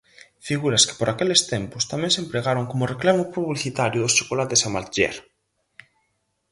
[0.47, 5.15] Figuras que por aqueles tempos tamén se empregaron como reclamo publicitario dos chocolates Amatller.